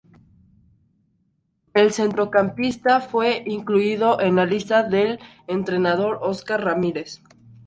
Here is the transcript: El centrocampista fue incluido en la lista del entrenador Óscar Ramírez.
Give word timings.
El 1.75 1.91
centrocampista 1.93 3.01
fue 3.01 3.43
incluido 3.45 4.19
en 4.19 4.35
la 4.37 4.47
lista 4.47 4.81
del 4.81 5.19
entrenador 5.45 6.17
Óscar 6.23 6.63
Ramírez. 6.63 7.21